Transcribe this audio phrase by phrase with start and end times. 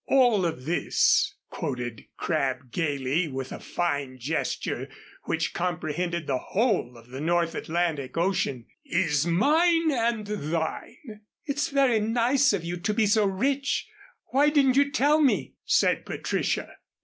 [0.07, 4.89] "'All of this,'" quoted Crabb gayly, with a fine gesture
[5.25, 11.99] which comprehended the whole of the North Atlantic Ocean, "'is mine and thine.'" "It's very
[11.99, 13.87] nice of you to be so rich.
[14.31, 16.77] Why didn't you tell me?" said Patricia.